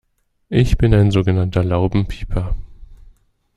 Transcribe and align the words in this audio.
Ich 0.49 0.79
bin 0.79 0.95
ein 0.95 1.11
sogenannter 1.11 1.63
Laubenpieper. 1.63 2.55